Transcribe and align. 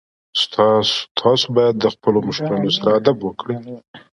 تاسو 1.21 1.45
باید 1.57 1.75
له 1.83 1.89
خپلو 1.95 2.17
مشرانو 2.27 2.69
سره 2.77 2.89
ادب 2.99 3.17
وکړئ. 3.21 3.55